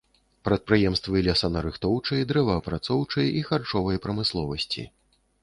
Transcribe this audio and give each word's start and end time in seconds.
Прадпрыемствы 0.47 1.21
лесанарыхтоўчай, 1.27 2.23
дрэваапрацоўчай 2.33 3.31
і 3.43 3.45
харчовай 3.51 4.03
прамысловасці. 4.09 4.89